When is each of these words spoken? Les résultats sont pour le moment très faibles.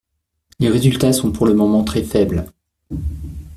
Les 0.57 0.67
résultats 0.69 1.13
sont 1.13 1.31
pour 1.31 1.45
le 1.45 1.53
moment 1.53 1.83
très 1.83 2.01
faibles. 2.01 2.47